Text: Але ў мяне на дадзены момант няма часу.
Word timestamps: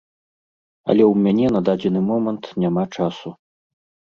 Але 0.93 1.03
ў 1.11 1.25
мяне 1.27 1.47
на 1.57 1.61
дадзены 1.69 2.01
момант 2.09 2.43
няма 2.65 2.83
часу. 2.99 3.29